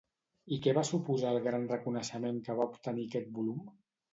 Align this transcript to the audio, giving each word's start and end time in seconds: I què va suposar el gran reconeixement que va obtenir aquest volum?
I 0.55 0.57
què 0.63 0.71
va 0.77 0.83
suposar 0.89 1.33
el 1.35 1.45
gran 1.49 1.67
reconeixement 1.73 2.41
que 2.49 2.59
va 2.61 2.69
obtenir 2.73 3.07
aquest 3.11 3.31
volum? 3.39 3.65